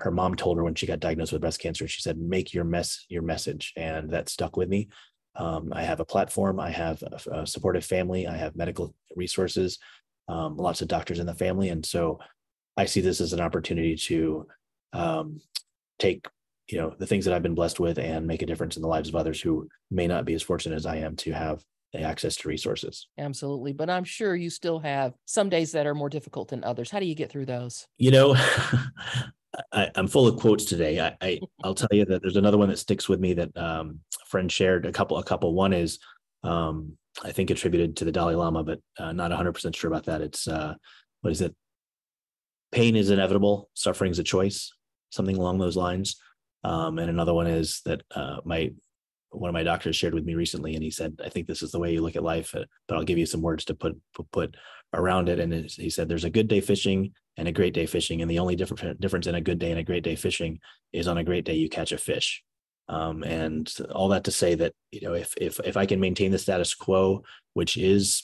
her 0.00 0.10
mom 0.10 0.36
told 0.36 0.58
her 0.58 0.64
when 0.64 0.74
she 0.74 0.86
got 0.86 1.00
diagnosed 1.00 1.32
with 1.32 1.40
breast 1.40 1.60
cancer, 1.60 1.88
she 1.88 2.02
said, 2.02 2.18
make 2.18 2.54
your 2.54 2.64
mess 2.64 3.04
your 3.08 3.22
message. 3.22 3.72
And 3.76 4.10
that 4.10 4.28
stuck 4.28 4.56
with 4.56 4.68
me. 4.68 4.88
Um, 5.34 5.72
I 5.72 5.82
have 5.82 6.00
a 6.00 6.04
platform, 6.04 6.58
I 6.58 6.70
have 6.70 7.02
a, 7.02 7.40
a, 7.40 7.46
supportive 7.46 7.84
family, 7.84 8.26
I 8.26 8.36
have 8.36 8.56
medical 8.56 8.94
resources, 9.14 9.78
um, 10.26 10.56
lots 10.56 10.82
of 10.82 10.88
doctors 10.88 11.20
in 11.20 11.26
the 11.26 11.34
family. 11.34 11.68
And 11.68 11.86
so 11.86 12.18
I 12.76 12.86
see 12.86 13.00
this 13.00 13.20
as 13.20 13.32
an 13.32 13.40
opportunity 13.40 13.94
to 13.96 14.46
um, 14.92 15.40
take 15.98 16.26
you 16.68 16.78
know 16.78 16.94
the 16.98 17.06
things 17.06 17.24
that 17.24 17.34
I've 17.34 17.42
been 17.42 17.54
blessed 17.54 17.80
with 17.80 17.98
and 17.98 18.26
make 18.26 18.42
a 18.42 18.46
difference 18.46 18.76
in 18.76 18.82
the 18.82 18.88
lives 18.88 19.08
of 19.08 19.16
others 19.16 19.40
who 19.40 19.68
may 19.90 20.06
not 20.06 20.24
be 20.24 20.34
as 20.34 20.42
fortunate 20.42 20.76
as 20.76 20.86
I 20.86 20.96
am 20.96 21.16
to 21.16 21.32
have 21.32 21.62
access 21.94 22.36
to 22.36 22.48
resources. 22.48 23.06
Absolutely. 23.16 23.72
But 23.72 23.88
I'm 23.88 24.04
sure 24.04 24.36
you 24.36 24.50
still 24.50 24.78
have 24.80 25.14
some 25.24 25.48
days 25.48 25.72
that 25.72 25.86
are 25.86 25.94
more 25.94 26.10
difficult 26.10 26.48
than 26.48 26.64
others. 26.64 26.90
How 26.90 27.00
do 27.00 27.06
you 27.06 27.14
get 27.14 27.30
through 27.30 27.46
those? 27.46 27.86
You 27.96 28.10
know, 28.10 28.36
I, 29.72 29.90
am 29.94 30.06
full 30.06 30.26
of 30.26 30.38
quotes 30.38 30.64
today. 30.64 31.00
I, 31.00 31.16
I 31.20 31.40
will 31.64 31.74
tell 31.74 31.88
you 31.90 32.04
that 32.04 32.20
there's 32.22 32.36
another 32.36 32.58
one 32.58 32.68
that 32.68 32.78
sticks 32.78 33.08
with 33.08 33.20
me 33.20 33.34
that 33.34 33.56
um, 33.56 34.00
a 34.22 34.26
friend 34.26 34.50
shared 34.50 34.86
a 34.86 34.92
couple. 34.92 35.18
A 35.18 35.24
couple. 35.24 35.54
One 35.54 35.72
is 35.72 35.98
um, 36.42 36.96
I 37.24 37.32
think 37.32 37.50
attributed 37.50 37.96
to 37.96 38.04
the 38.04 38.12
Dalai 38.12 38.34
Lama, 38.34 38.62
but 38.62 38.80
uh, 38.98 39.12
not 39.12 39.30
100 39.30 39.52
percent 39.52 39.74
sure 39.74 39.90
about 39.90 40.06
that. 40.06 40.20
It's 40.20 40.46
uh, 40.46 40.74
what 41.22 41.30
is 41.30 41.40
it? 41.40 41.54
Pain 42.70 42.96
is 42.96 43.10
inevitable. 43.10 43.70
Suffering 43.72 44.10
is 44.10 44.18
a 44.18 44.24
choice. 44.24 44.72
Something 45.10 45.38
along 45.38 45.58
those 45.58 45.76
lines. 45.76 46.20
Um, 46.64 46.98
and 46.98 47.10
another 47.10 47.34
one 47.34 47.46
is 47.46 47.80
that 47.84 48.02
uh, 48.14 48.38
my 48.44 48.70
one 49.30 49.48
of 49.48 49.54
my 49.54 49.62
doctors 49.62 49.94
shared 49.94 50.14
with 50.14 50.24
me 50.24 50.34
recently, 50.34 50.74
and 50.74 50.82
he 50.82 50.90
said, 50.90 51.20
"I 51.24 51.28
think 51.28 51.46
this 51.46 51.62
is 51.62 51.70
the 51.70 51.78
way 51.78 51.92
you 51.92 52.02
look 52.02 52.16
at 52.16 52.22
life." 52.22 52.54
Uh, 52.54 52.64
but 52.86 52.96
I'll 52.96 53.04
give 53.04 53.18
you 53.18 53.26
some 53.26 53.42
words 53.42 53.64
to 53.66 53.74
put 53.74 53.96
put, 54.32 54.56
around 54.94 55.28
it. 55.28 55.38
And 55.38 55.52
he 55.70 55.90
said, 55.90 56.08
"There's 56.08 56.24
a 56.24 56.30
good 56.30 56.48
day 56.48 56.60
fishing 56.60 57.12
and 57.36 57.46
a 57.46 57.52
great 57.52 57.74
day 57.74 57.86
fishing, 57.86 58.22
and 58.22 58.30
the 58.30 58.38
only 58.38 58.56
different 58.56 59.00
difference 59.00 59.26
in 59.26 59.34
a 59.34 59.40
good 59.40 59.58
day 59.58 59.70
and 59.70 59.80
a 59.80 59.84
great 59.84 60.02
day 60.02 60.16
fishing 60.16 60.58
is 60.92 61.08
on 61.08 61.18
a 61.18 61.24
great 61.24 61.44
day 61.44 61.54
you 61.54 61.68
catch 61.68 61.92
a 61.92 61.98
fish." 61.98 62.42
Um, 62.88 63.22
and 63.22 63.70
all 63.94 64.08
that 64.08 64.24
to 64.24 64.30
say 64.30 64.54
that 64.54 64.72
you 64.90 65.02
know 65.02 65.14
if 65.14 65.34
if 65.36 65.60
if 65.60 65.76
I 65.76 65.86
can 65.86 66.00
maintain 66.00 66.32
the 66.32 66.38
status 66.38 66.74
quo, 66.74 67.22
which 67.54 67.76
is 67.76 68.22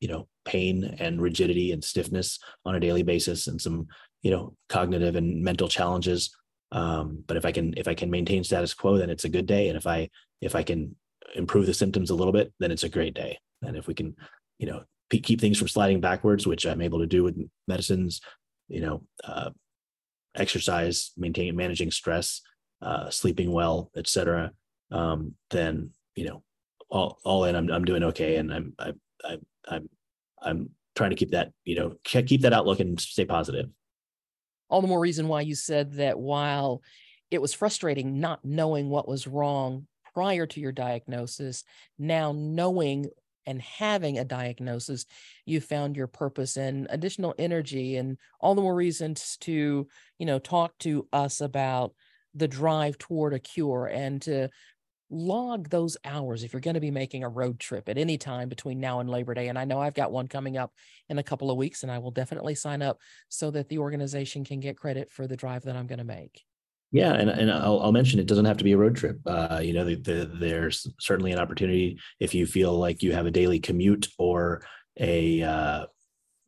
you 0.00 0.08
know 0.08 0.28
pain 0.44 0.96
and 0.98 1.20
rigidity 1.20 1.72
and 1.72 1.84
stiffness 1.84 2.38
on 2.64 2.74
a 2.74 2.80
daily 2.80 3.02
basis, 3.02 3.46
and 3.48 3.60
some 3.60 3.86
you 4.22 4.30
know 4.30 4.54
cognitive 4.68 5.14
and 5.14 5.42
mental 5.42 5.68
challenges 5.68 6.34
um, 6.72 7.24
but 7.26 7.36
if 7.36 7.44
i 7.44 7.52
can 7.52 7.74
if 7.76 7.88
i 7.88 7.94
can 7.94 8.10
maintain 8.10 8.44
status 8.44 8.74
quo 8.74 8.98
then 8.98 9.10
it's 9.10 9.24
a 9.24 9.28
good 9.28 9.46
day. 9.46 9.68
And 9.68 9.76
if 9.76 9.86
i 9.86 10.08
if 10.40 10.54
i 10.54 10.62
can 10.62 10.94
improve 11.34 11.66
the 11.66 11.74
symptoms 11.74 12.10
a 12.10 12.14
little 12.14 12.32
bit 12.32 12.52
then 12.58 12.70
it's 12.70 12.84
a 12.84 12.88
great 12.88 13.14
day. 13.14 13.38
And 13.62 13.76
if 13.76 13.86
we 13.86 13.94
can 13.94 14.14
you 14.58 14.66
know 14.66 14.82
keep 15.10 15.40
things 15.40 15.58
from 15.58 15.68
sliding 15.68 16.00
backwards 16.00 16.46
which 16.46 16.66
i'm 16.66 16.82
able 16.82 16.98
to 16.98 17.06
do 17.06 17.24
with 17.24 17.36
medicines 17.66 18.20
you 18.68 18.80
know 18.80 19.02
uh, 19.24 19.50
exercise 20.36 21.12
maintaining 21.16 21.56
managing 21.56 21.90
stress 21.90 22.42
uh, 22.82 23.08
sleeping 23.10 23.50
well 23.50 23.90
etc 23.96 24.52
um, 24.92 25.34
then 25.50 25.90
you 26.14 26.26
know 26.26 26.42
all 26.90 27.18
all 27.24 27.44
in 27.44 27.54
I'm, 27.54 27.70
I'm 27.70 27.84
doing 27.84 28.02
okay. 28.04 28.36
And 28.36 28.52
i'm 28.52 28.74
I'm, 28.78 29.00
I'm 29.68 29.88
i'm 30.42 30.70
trying 30.94 31.10
to 31.10 31.16
keep 31.16 31.30
that 31.30 31.52
you 31.64 31.76
know 31.76 31.94
keep 32.04 32.42
that 32.42 32.52
outlook 32.52 32.80
and 32.80 33.00
stay 33.00 33.24
positive 33.24 33.68
all 34.68 34.82
the 34.82 34.88
more 34.88 35.00
reason 35.00 35.28
why 35.28 35.40
you 35.40 35.54
said 35.54 35.94
that 35.94 36.18
while 36.18 36.82
it 37.30 37.40
was 37.40 37.54
frustrating 37.54 38.20
not 38.20 38.44
knowing 38.44 38.88
what 38.88 39.08
was 39.08 39.26
wrong 39.26 39.86
prior 40.14 40.46
to 40.46 40.60
your 40.60 40.72
diagnosis, 40.72 41.64
now 41.98 42.32
knowing 42.32 43.06
and 43.46 43.62
having 43.62 44.18
a 44.18 44.24
diagnosis, 44.24 45.06
you 45.46 45.60
found 45.60 45.96
your 45.96 46.06
purpose 46.06 46.56
and 46.56 46.86
additional 46.90 47.34
energy 47.38 47.96
and 47.96 48.18
all 48.40 48.54
the 48.54 48.62
more 48.62 48.74
reasons 48.74 49.38
to, 49.38 49.86
you 50.18 50.26
know, 50.26 50.38
talk 50.38 50.76
to 50.78 51.08
us 51.12 51.40
about 51.40 51.94
the 52.34 52.48
drive 52.48 52.98
toward 52.98 53.32
a 53.32 53.38
cure 53.38 53.86
and 53.86 54.20
to 54.22 54.50
log 55.10 55.68
those 55.70 55.96
hours 56.04 56.44
if 56.44 56.52
you're 56.52 56.60
going 56.60 56.74
to 56.74 56.80
be 56.80 56.90
making 56.90 57.24
a 57.24 57.28
road 57.28 57.58
trip 57.58 57.88
at 57.88 57.98
any 57.98 58.18
time 58.18 58.48
between 58.48 58.80
now 58.80 59.00
and 59.00 59.08
Labor 59.08 59.34
Day. 59.34 59.48
And 59.48 59.58
I 59.58 59.64
know 59.64 59.80
I've 59.80 59.94
got 59.94 60.12
one 60.12 60.28
coming 60.28 60.56
up 60.56 60.72
in 61.08 61.18
a 61.18 61.22
couple 61.22 61.50
of 61.50 61.56
weeks, 61.56 61.82
and 61.82 61.90
I 61.90 61.98
will 61.98 62.10
definitely 62.10 62.54
sign 62.54 62.82
up 62.82 62.98
so 63.28 63.50
that 63.52 63.68
the 63.68 63.78
organization 63.78 64.44
can 64.44 64.60
get 64.60 64.76
credit 64.76 65.10
for 65.10 65.26
the 65.26 65.36
drive 65.36 65.62
that 65.64 65.76
I'm 65.76 65.86
going 65.86 65.98
to 65.98 66.04
make. 66.04 66.44
Yeah, 66.90 67.12
and, 67.12 67.28
and 67.28 67.50
I'll, 67.50 67.80
I'll 67.80 67.92
mention 67.92 68.18
it 68.18 68.26
doesn't 68.26 68.46
have 68.46 68.56
to 68.58 68.64
be 68.64 68.72
a 68.72 68.78
road 68.78 68.96
trip. 68.96 69.18
Uh, 69.26 69.60
you 69.62 69.74
know, 69.74 69.84
the, 69.84 69.96
the, 69.96 70.24
there's 70.24 70.86
certainly 70.98 71.32
an 71.32 71.38
opportunity 71.38 71.98
if 72.18 72.34
you 72.34 72.46
feel 72.46 72.72
like 72.72 73.02
you 73.02 73.12
have 73.12 73.26
a 73.26 73.30
daily 73.30 73.60
commute 73.60 74.08
or 74.18 74.62
a 74.98 75.42
uh, 75.42 75.86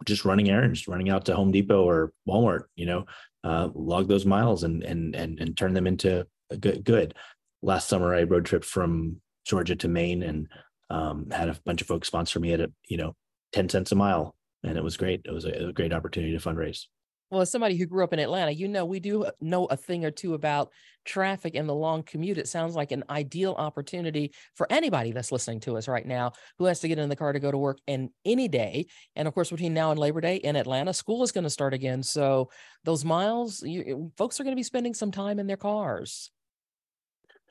just 0.06 0.24
running 0.24 0.48
errands, 0.48 0.88
running 0.88 1.10
out 1.10 1.26
to 1.26 1.36
Home 1.36 1.52
Depot 1.52 1.86
or 1.86 2.12
Walmart. 2.26 2.62
You 2.74 2.86
know, 2.86 3.06
uh, 3.44 3.68
log 3.74 4.08
those 4.08 4.24
miles 4.24 4.64
and 4.64 4.82
and 4.82 5.14
and 5.14 5.38
and 5.40 5.56
turn 5.56 5.74
them 5.74 5.86
into 5.86 6.26
good 6.58 6.84
good 6.84 7.14
last 7.62 7.88
summer 7.88 8.14
I 8.14 8.22
road 8.24 8.44
trip 8.44 8.64
from 8.64 9.20
Georgia 9.44 9.76
to 9.76 9.88
Maine 9.88 10.22
and 10.22 10.48
um, 10.90 11.30
had 11.30 11.48
a 11.48 11.58
bunch 11.64 11.80
of 11.80 11.86
folks 11.86 12.08
sponsor 12.08 12.40
me 12.40 12.52
at 12.52 12.60
a, 12.60 12.72
you 12.88 12.96
know, 12.96 13.14
10 13.52 13.68
cents 13.68 13.92
a 13.92 13.94
mile. 13.94 14.34
And 14.62 14.76
it 14.76 14.84
was 14.84 14.96
great. 14.96 15.22
It 15.24 15.32
was 15.32 15.44
a, 15.44 15.68
a 15.68 15.72
great 15.72 15.92
opportunity 15.92 16.36
to 16.36 16.48
fundraise. 16.48 16.86
Well, 17.30 17.42
as 17.42 17.50
somebody 17.50 17.76
who 17.76 17.86
grew 17.86 18.02
up 18.02 18.12
in 18.12 18.18
Atlanta, 18.18 18.50
you 18.50 18.66
know, 18.66 18.84
we 18.84 18.98
do 18.98 19.24
know 19.40 19.66
a 19.66 19.76
thing 19.76 20.04
or 20.04 20.10
two 20.10 20.34
about 20.34 20.72
traffic 21.04 21.54
and 21.54 21.68
the 21.68 21.74
long 21.74 22.02
commute. 22.02 22.38
It 22.38 22.48
sounds 22.48 22.74
like 22.74 22.90
an 22.90 23.04
ideal 23.08 23.54
opportunity 23.56 24.32
for 24.56 24.66
anybody 24.68 25.12
that's 25.12 25.30
listening 25.30 25.60
to 25.60 25.76
us 25.76 25.86
right 25.86 26.04
now 26.04 26.32
who 26.58 26.64
has 26.64 26.80
to 26.80 26.88
get 26.88 26.98
in 26.98 27.08
the 27.08 27.14
car 27.14 27.32
to 27.32 27.38
go 27.38 27.52
to 27.52 27.56
work 27.56 27.78
in 27.86 28.10
any 28.24 28.48
day. 28.48 28.86
And 29.14 29.28
of 29.28 29.34
course, 29.34 29.50
between 29.50 29.74
now 29.74 29.92
and 29.92 30.00
Labor 30.00 30.20
Day 30.20 30.36
in 30.36 30.56
Atlanta, 30.56 30.92
school 30.92 31.22
is 31.22 31.30
going 31.30 31.44
to 31.44 31.50
start 31.50 31.72
again. 31.72 32.02
So 32.02 32.50
those 32.82 33.04
miles, 33.04 33.62
you, 33.62 34.10
folks 34.18 34.40
are 34.40 34.42
going 34.42 34.56
to 34.56 34.60
be 34.60 34.64
spending 34.64 34.92
some 34.92 35.12
time 35.12 35.38
in 35.38 35.46
their 35.46 35.56
cars. 35.56 36.32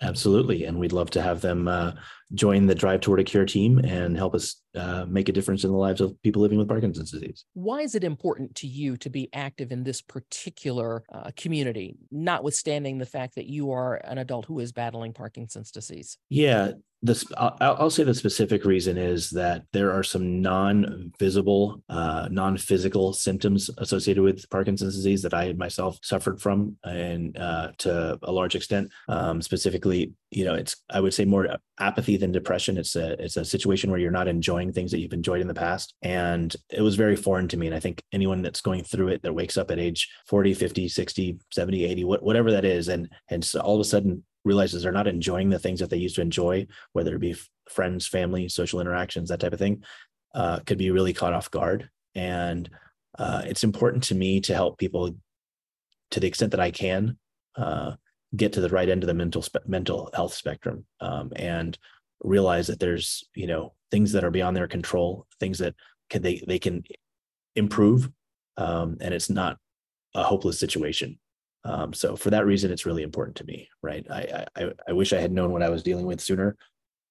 Absolutely. 0.02 0.64
And 0.64 0.80
we'd 0.80 0.94
love 0.94 1.10
to 1.12 1.22
have 1.22 1.42
them 1.42 1.68
uh, 1.68 1.92
join 2.34 2.66
the 2.66 2.76
Drive 2.76 3.02
Toward 3.02 3.20
a 3.20 3.24
Cure 3.24 3.46
team 3.46 3.80
and 3.80 4.16
help 4.16 4.34
us 4.34 4.62
uh, 4.76 5.06
make 5.08 5.28
a 5.28 5.34
difference 5.34 5.64
in 5.64 5.72
the 5.72 5.78
lives 5.78 6.00
of 6.00 6.20
people 6.22 6.42
living 6.42 6.58
with 6.58 6.70
Parkinson's 6.70 7.12
disease. 7.12 7.44
Why 7.54 7.82
is 7.82 7.96
it 7.96 8.04
important 8.04 8.56
to 8.56 8.68
you 8.68 8.96
to 8.98 9.10
be 9.10 9.30
active 9.34 9.72
in 9.72 9.84
this 9.84 10.02
particular 10.02 11.04
uh, 11.12 11.32
community, 11.36 11.98
notwithstanding 12.12 12.98
the 12.98 13.06
fact 13.06 13.36
that 13.36 13.48
you 13.48 13.72
are 13.72 13.96
an 13.96 14.20
adult 14.20 14.46
who 14.46 14.60
is 14.60 14.72
battling 14.72 15.14
Parkinson's 15.14 15.72
disease? 15.72 16.18
Yeah, 16.30 16.72
this 17.02 17.24
I'll, 17.38 17.56
I'll, 17.62 17.90
say 17.90 18.04
the 18.04 18.14
specific 18.14 18.66
reason 18.66 18.98
is 18.98 19.30
that 19.32 19.64
there 19.72 19.92
are 19.92 20.04
some 20.04 20.42
non-visible 20.42 21.82
uh, 21.88 22.28
non-physical 22.30 23.14
symptoms 23.14 23.70
associated 23.78 24.22
with 24.22 24.50
parkinson's 24.50 24.96
disease 24.96 25.22
that 25.22 25.34
i 25.34 25.54
myself 25.54 25.98
suffered 26.02 26.42
from 26.42 26.76
and 26.84 27.38
uh, 27.38 27.72
to 27.80 28.20
a 28.24 28.32
large 28.32 28.56
extent. 28.56 28.92
Um, 29.08 29.42
specifically 29.42 30.14
you 30.32 30.46
know 30.46 30.56
it's 30.56 30.76
i 30.90 31.00
would 31.00 31.14
say 31.14 31.26
more 31.26 31.48
apathy 31.80 32.18
than 32.18 32.32
depression. 32.32 32.78
It's 32.78 32.96
a 32.96 33.22
it's 33.24 33.38
a 33.38 33.46
situation 33.46 33.90
where 33.90 34.00
you're 34.00 34.12
not 34.12 34.28
enjoying 34.28 34.72
things 34.72 34.92
that 34.92 35.00
you've 35.00 35.14
enjoyed 35.14 35.42
in 35.42 35.48
the 35.48 35.54
past. 35.54 35.94
And 36.02 36.54
it 36.70 36.82
was 36.82 36.96
very 36.96 37.16
foreign 37.16 37.48
to 37.50 37.58
me. 37.58 37.68
And 37.68 37.76
i 37.76 37.80
think 37.80 38.04
anyone 38.12 38.42
that's 38.42 38.62
going 38.62 38.84
through 38.84 39.10
it 39.10 39.24
that 39.24 39.34
wakes 39.34 39.58
up 39.58 39.72
at 39.72 39.80
age 39.80 40.10
40 40.28 40.54
50 40.54 40.90
60 40.90 41.40
70 41.52 41.86
80 41.86 42.04
whatever 42.04 42.52
that 42.52 42.66
is 42.66 42.88
and 42.88 43.10
and 43.30 43.44
so 43.44 43.60
all 43.62 43.76
of 43.76 43.82
a 43.82 43.86
sudden 43.86 44.24
realizes 44.46 44.84
they're 44.84 44.92
not 44.92 45.08
enjoying 45.08 45.50
the 45.50 45.60
things 45.60 45.80
that 45.80 45.90
they 45.90 45.98
used 45.98 46.16
to 46.16 46.22
enjoy, 46.22 46.66
whether 46.94 47.16
it 47.16 47.20
be 47.20 47.36
friends, 47.70 48.08
family, 48.08 48.48
social 48.50 48.80
interactions, 48.80 49.30
that 49.30 49.40
type 49.40 49.54
of 49.54 49.60
thing, 49.60 49.84
uh, 50.36 50.60
could 50.66 50.78
be 50.78 50.92
really 50.92 51.14
caught 51.14 51.34
off 51.34 51.52
guard. 51.52 51.90
And 52.16 52.70
uh, 53.18 53.44
it's 53.46 53.64
important 53.64 54.04
to 54.06 54.16
me 54.16 54.42
to 54.42 54.54
help 54.54 54.78
people 54.78 55.16
to 56.12 56.20
the 56.20 56.28
extent 56.28 56.52
that 56.52 56.60
I 56.60 56.72
can 56.72 57.18
uh, 57.56 57.94
get 58.36 58.54
to 58.54 58.62
the 58.62 58.70
right 58.70 58.90
end 58.90 59.04
of 59.04 59.08
the 59.08 59.14
mental 59.14 59.42
spe- 59.42 59.68
mental 59.68 60.10
health 60.14 60.34
spectrum 60.34 60.86
um, 61.02 61.32
and 61.36 61.78
realize 62.22 62.68
that 62.68 62.80
there's 62.80 63.24
you 63.36 63.48
know 63.48 63.74
things 63.92 64.12
that 64.12 64.24
are 64.24 64.32
beyond 64.32 64.56
their 64.56 64.68
control, 64.68 65.26
things 65.40 65.60
that 65.60 65.76
can 66.10 66.22
they 66.22 66.44
they 66.48 66.60
can 66.60 66.84
improve, 67.56 68.10
um, 68.58 68.98
and 69.02 69.14
it's 69.14 69.30
not 69.30 69.58
a 70.16 70.24
hopeless 70.24 70.60
situation. 70.60 71.20
Um, 71.64 71.94
so 71.94 72.16
for 72.16 72.30
that 72.30 72.46
reason, 72.46 72.72
it's 72.72 72.86
really 72.86 73.04
important 73.04 73.36
to 73.38 73.46
me, 73.46 73.70
right? 73.84 74.06
I, 74.10 74.46
I 74.56 74.72
I 74.88 74.94
wish 74.94 75.14
I 75.14 75.20
had 75.20 75.32
known 75.32 75.52
what 75.52 75.64
I 75.64 75.70
was 75.70 75.84
dealing 75.84 76.06
with 76.06 76.22
sooner, 76.22 76.56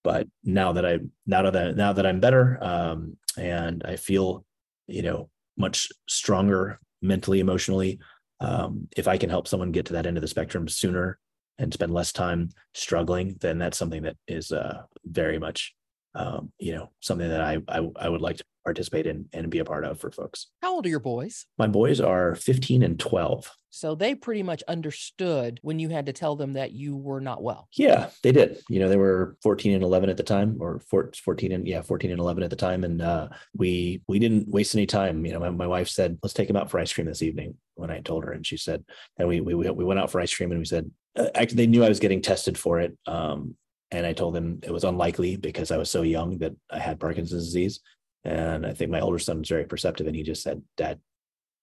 but 0.02 0.26
now 0.42 0.72
that 0.72 0.86
I 0.86 1.00
now 1.26 1.50
that 1.50 1.76
now 1.76 1.92
that 1.92 2.06
I'm 2.06 2.20
better 2.20 2.58
um, 2.62 3.16
and 3.36 3.82
I 3.84 3.96
feel, 3.96 4.44
you 4.86 5.02
know, 5.02 5.28
much 5.56 5.88
stronger 6.08 6.80
mentally, 7.02 7.40
emotionally, 7.40 7.98
um, 8.40 8.88
if 8.96 9.06
I 9.06 9.18
can 9.18 9.30
help 9.30 9.48
someone 9.48 9.72
get 9.72 9.86
to 9.86 9.92
that 9.94 10.06
end 10.06 10.16
of 10.16 10.22
the 10.22 10.28
spectrum 10.28 10.68
sooner 10.68 11.18
and 11.58 11.72
spend 11.72 11.92
less 11.92 12.12
time 12.12 12.50
struggling, 12.74 13.36
then 13.40 13.58
that's 13.58 13.76
something 13.76 14.02
that 14.02 14.16
is 14.28 14.52
uh, 14.52 14.82
very 15.04 15.38
much, 15.38 15.74
um, 16.14 16.52
you 16.58 16.74
know, 16.74 16.90
something 17.00 17.28
that 17.28 17.40
I, 17.40 17.58
I 17.68 17.88
I 17.96 18.08
would 18.08 18.20
like 18.20 18.38
to 18.38 18.44
participate 18.64 19.06
in 19.06 19.26
and 19.32 19.50
be 19.50 19.60
a 19.60 19.64
part 19.64 19.84
of 19.84 19.98
for 19.98 20.10
folks. 20.10 20.48
How 20.60 20.74
old 20.74 20.84
are 20.84 20.90
your 20.90 21.00
boys? 21.00 21.46
My 21.56 21.66
boys 21.66 22.00
are 22.00 22.34
15 22.34 22.82
and 22.82 23.00
12. 23.00 23.50
So 23.70 23.94
they 23.94 24.14
pretty 24.14 24.42
much 24.42 24.62
understood 24.68 25.58
when 25.62 25.78
you 25.78 25.88
had 25.88 26.06
to 26.06 26.12
tell 26.12 26.36
them 26.36 26.54
that 26.54 26.72
you 26.72 26.96
were 26.96 27.20
not 27.20 27.42
well. 27.42 27.68
Yeah, 27.72 28.10
they 28.22 28.32
did. 28.32 28.58
You 28.68 28.80
know, 28.80 28.88
they 28.88 28.96
were 28.96 29.36
14 29.42 29.72
and 29.72 29.82
11 29.82 30.10
at 30.10 30.16
the 30.16 30.22
time, 30.22 30.56
or 30.60 30.80
14 30.90 31.52
and 31.52 31.66
yeah, 31.66 31.82
14 31.82 32.10
and 32.10 32.20
11 32.20 32.42
at 32.42 32.50
the 32.50 32.56
time, 32.56 32.84
and 32.84 33.00
uh, 33.00 33.28
we 33.56 34.02
we 34.08 34.18
didn't 34.18 34.48
waste 34.48 34.74
any 34.74 34.86
time. 34.86 35.24
You 35.24 35.32
know, 35.32 35.40
my, 35.40 35.50
my 35.50 35.66
wife 35.66 35.88
said, 35.88 36.18
"Let's 36.22 36.34
take 36.34 36.48
them 36.48 36.56
out 36.56 36.70
for 36.70 36.80
ice 36.80 36.92
cream 36.92 37.06
this 37.06 37.22
evening." 37.22 37.54
When 37.74 37.90
I 37.90 38.00
told 38.00 38.24
her, 38.24 38.32
and 38.32 38.44
she 38.44 38.56
said, 38.56 38.84
and 39.18 39.28
we 39.28 39.40
we 39.40 39.54
we 39.54 39.84
went 39.84 40.00
out 40.00 40.10
for 40.10 40.20
ice 40.20 40.34
cream, 40.34 40.50
and 40.50 40.58
we 40.58 40.64
said, 40.64 40.90
uh, 41.16 41.28
actually, 41.34 41.56
they 41.56 41.66
knew 41.66 41.84
I 41.84 41.88
was 41.88 42.00
getting 42.00 42.22
tested 42.22 42.58
for 42.58 42.80
it. 42.80 42.96
Um, 43.06 43.54
and 43.90 44.06
I 44.06 44.12
told 44.12 44.36
him 44.36 44.60
it 44.62 44.72
was 44.72 44.84
unlikely 44.84 45.36
because 45.36 45.70
I 45.70 45.78
was 45.78 45.90
so 45.90 46.02
young 46.02 46.38
that 46.38 46.54
I 46.70 46.78
had 46.78 47.00
Parkinson's 47.00 47.44
disease. 47.44 47.80
And 48.24 48.66
I 48.66 48.74
think 48.74 48.90
my 48.90 49.00
older 49.00 49.18
son 49.18 49.38
was 49.38 49.48
very 49.48 49.64
perceptive, 49.64 50.06
and 50.06 50.16
he 50.16 50.22
just 50.22 50.42
said, 50.42 50.62
"Dad, 50.76 51.00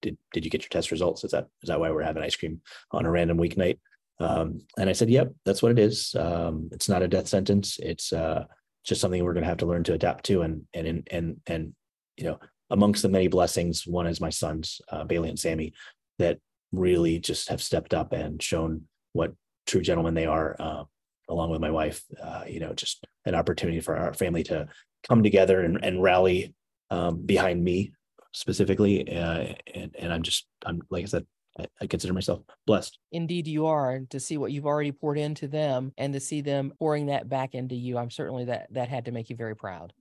did 0.01 0.17
did 0.33 0.45
you 0.45 0.51
get 0.51 0.61
your 0.61 0.69
test 0.69 0.89
results? 0.89 1.23
Is 1.23 1.31
that 1.31 1.47
is 1.61 1.67
that 1.67 1.79
why 1.79 1.91
we're 1.91 2.01
having 2.01 2.23
ice 2.23 2.35
cream 2.35 2.61
on 2.91 3.05
a 3.05 3.11
random 3.11 3.37
weeknight?" 3.37 3.77
Um, 4.19 4.61
and 4.77 4.89
I 4.89 4.93
said, 4.93 5.09
"Yep, 5.09 5.33
that's 5.43 5.61
what 5.61 5.73
it 5.73 5.79
is. 5.79 6.15
Um, 6.15 6.69
it's 6.71 6.89
not 6.89 7.03
a 7.03 7.07
death 7.07 7.27
sentence. 7.27 7.77
It's 7.79 8.13
uh, 8.13 8.45
just 8.85 9.01
something 9.01 9.23
we're 9.23 9.33
going 9.33 9.43
to 9.43 9.49
have 9.49 9.57
to 9.57 9.65
learn 9.65 9.83
to 9.83 9.93
adapt 9.93 10.25
to." 10.25 10.41
And 10.41 10.63
and 10.73 11.07
and 11.11 11.41
and 11.45 11.75
you 12.17 12.23
know, 12.23 12.39
amongst 12.69 13.01
the 13.01 13.09
many 13.09 13.27
blessings, 13.27 13.85
one 13.85 14.07
is 14.07 14.21
my 14.21 14.29
sons, 14.29 14.81
uh, 14.89 15.03
Bailey 15.03 15.29
and 15.29 15.39
Sammy, 15.39 15.73
that 16.19 16.39
really 16.71 17.19
just 17.19 17.49
have 17.49 17.61
stepped 17.61 17.93
up 17.93 18.13
and 18.13 18.41
shown 18.41 18.87
what 19.13 19.33
true 19.67 19.81
gentlemen 19.81 20.13
they 20.13 20.25
are. 20.25 20.55
Uh, 20.57 20.83
along 21.29 21.49
with 21.51 21.61
my 21.61 21.71
wife, 21.71 22.03
uh, 22.21 22.43
you 22.47 22.59
know, 22.59 22.73
just 22.73 23.05
an 23.25 23.35
opportunity 23.35 23.79
for 23.79 23.95
our 23.97 24.13
family 24.13 24.43
to 24.43 24.67
come 25.07 25.23
together 25.23 25.61
and, 25.61 25.83
and 25.83 26.01
rally 26.01 26.53
um, 26.91 27.25
behind 27.25 27.63
me 27.63 27.93
specifically. 28.31 29.07
Uh, 29.09 29.53
and, 29.73 29.95
and 29.97 30.13
I'm 30.13 30.23
just, 30.23 30.47
I'm 30.65 30.81
like 30.89 31.03
I 31.03 31.07
said, 31.07 31.25
I, 31.59 31.65
I 31.81 31.87
consider 31.87 32.13
myself 32.13 32.41
blessed. 32.67 32.97
Indeed, 33.11 33.47
you 33.47 33.65
are. 33.65 33.91
And 33.91 34.09
to 34.11 34.19
see 34.19 34.37
what 34.37 34.51
you've 34.51 34.65
already 34.65 34.91
poured 34.91 35.17
into 35.17 35.47
them 35.47 35.93
and 35.97 36.13
to 36.13 36.19
see 36.19 36.41
them 36.41 36.73
pouring 36.77 37.07
that 37.07 37.29
back 37.29 37.55
into 37.55 37.75
you, 37.75 37.97
I'm 37.97 38.11
certainly 38.11 38.45
that 38.45 38.67
that 38.71 38.89
had 38.89 39.05
to 39.05 39.11
make 39.11 39.29
you 39.29 39.35
very 39.35 39.55
proud. 39.55 39.93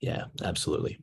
Yeah, 0.00 0.24
absolutely 0.42 0.98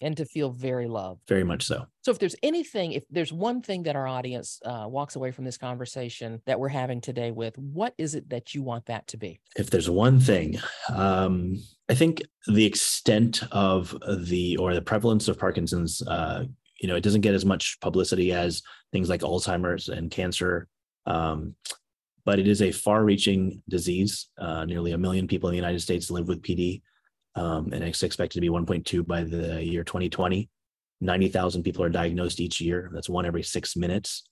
and 0.00 0.16
to 0.16 0.24
feel 0.24 0.50
very 0.50 0.88
loved. 0.88 1.20
Very 1.28 1.44
much 1.44 1.64
so. 1.64 1.86
So, 2.02 2.10
if 2.10 2.18
there's 2.18 2.36
anything, 2.42 2.92
if 2.92 3.04
there's 3.10 3.32
one 3.32 3.62
thing 3.62 3.82
that 3.84 3.96
our 3.96 4.06
audience 4.06 4.60
uh, 4.64 4.86
walks 4.88 5.16
away 5.16 5.30
from 5.30 5.44
this 5.44 5.58
conversation 5.58 6.40
that 6.46 6.58
we're 6.58 6.68
having 6.68 7.00
today 7.00 7.30
with, 7.30 7.56
what 7.58 7.94
is 7.98 8.14
it 8.14 8.28
that 8.30 8.54
you 8.54 8.62
want 8.62 8.86
that 8.86 9.06
to 9.08 9.16
be? 9.16 9.40
If 9.56 9.70
there's 9.70 9.90
one 9.90 10.20
thing, 10.20 10.58
um, 10.92 11.62
I 11.88 11.94
think 11.94 12.22
the 12.46 12.64
extent 12.64 13.42
of 13.52 13.96
the 14.26 14.56
or 14.56 14.74
the 14.74 14.82
prevalence 14.82 15.28
of 15.28 15.38
Parkinson's, 15.38 16.02
uh, 16.06 16.44
you 16.80 16.88
know, 16.88 16.96
it 16.96 17.02
doesn't 17.02 17.20
get 17.20 17.34
as 17.34 17.44
much 17.44 17.78
publicity 17.80 18.32
as 18.32 18.62
things 18.92 19.08
like 19.08 19.20
Alzheimer's 19.20 19.88
and 19.88 20.10
cancer. 20.10 20.68
Um, 21.06 21.54
but 22.24 22.38
it 22.38 22.46
is 22.46 22.62
a 22.62 22.70
far 22.70 23.04
reaching 23.04 23.62
disease. 23.68 24.28
Uh, 24.38 24.64
nearly 24.64 24.92
a 24.92 24.98
million 24.98 25.26
people 25.26 25.48
in 25.48 25.52
the 25.52 25.58
United 25.58 25.80
States 25.80 26.10
live 26.10 26.28
with 26.28 26.42
PD 26.42 26.82
um, 27.34 27.72
and 27.72 27.84
it's 27.84 28.02
expected 28.02 28.36
to 28.36 28.40
be 28.40 28.48
1.2 28.48 29.06
by 29.06 29.22
the 29.22 29.64
year 29.64 29.84
2020. 29.84 30.48
90,000 31.00 31.62
people 31.62 31.82
are 31.82 31.88
diagnosed 31.88 32.40
each 32.40 32.60
year. 32.60 32.90
That's 32.92 33.08
one 33.08 33.24
every 33.24 33.42
six 33.42 33.76
minutes. 33.76 34.24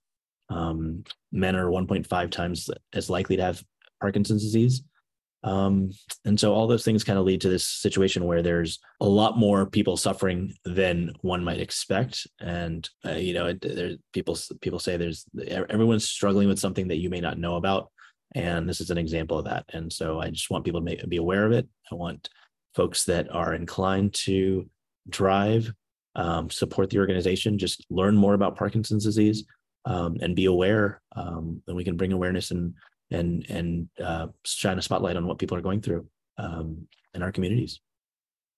Um, 0.50 1.04
men 1.32 1.56
are 1.56 1.66
1.5 1.66 2.30
times 2.30 2.70
as 2.92 3.10
likely 3.10 3.36
to 3.36 3.42
have 3.42 3.62
Parkinson's 4.00 4.42
disease. 4.42 4.82
Um, 5.44 5.90
and 6.24 6.38
so 6.38 6.52
all 6.52 6.66
those 6.66 6.84
things 6.84 7.04
kind 7.04 7.18
of 7.18 7.24
lead 7.24 7.40
to 7.42 7.48
this 7.48 7.66
situation 7.66 8.24
where 8.24 8.42
there's 8.42 8.80
a 9.00 9.08
lot 9.08 9.38
more 9.38 9.66
people 9.66 9.96
suffering 9.96 10.54
than 10.64 11.12
one 11.20 11.44
might 11.44 11.60
expect. 11.60 12.26
And 12.40 12.88
uh, 13.06 13.12
you 13.12 13.34
know, 13.34 13.52
there 13.52 13.92
people 14.12 14.36
people 14.60 14.80
say 14.80 14.96
there's 14.96 15.26
everyone's 15.48 16.08
struggling 16.08 16.48
with 16.48 16.58
something 16.58 16.88
that 16.88 16.98
you 16.98 17.08
may 17.08 17.20
not 17.20 17.38
know 17.38 17.54
about, 17.54 17.90
and 18.34 18.68
this 18.68 18.80
is 18.80 18.90
an 18.90 18.98
example 18.98 19.38
of 19.38 19.44
that. 19.44 19.64
And 19.72 19.92
so 19.92 20.20
I 20.20 20.30
just 20.30 20.50
want 20.50 20.64
people 20.64 20.84
to 20.84 21.06
be 21.06 21.16
aware 21.18 21.46
of 21.46 21.52
it. 21.52 21.68
I 21.90 21.94
want 21.94 22.28
folks 22.74 23.04
that 23.04 23.30
are 23.30 23.54
inclined 23.54 24.14
to 24.14 24.68
drive, 25.08 25.72
um, 26.14 26.50
support 26.50 26.90
the 26.90 26.98
organization, 26.98 27.58
just 27.58 27.84
learn 27.90 28.16
more 28.16 28.34
about 28.34 28.56
Parkinson's 28.56 29.04
disease 29.04 29.44
um, 29.84 30.16
and 30.20 30.36
be 30.36 30.46
aware. 30.46 31.00
Um, 31.16 31.62
we 31.66 31.84
can 31.84 31.96
bring 31.96 32.12
awareness 32.12 32.50
and 32.50 32.74
and 33.10 33.46
and 33.48 33.88
uh, 34.02 34.28
shine 34.44 34.78
a 34.78 34.82
spotlight 34.82 35.16
on 35.16 35.26
what 35.26 35.38
people 35.38 35.56
are 35.56 35.62
going 35.62 35.80
through 35.80 36.06
um, 36.36 36.86
in 37.14 37.22
our 37.22 37.32
communities. 37.32 37.80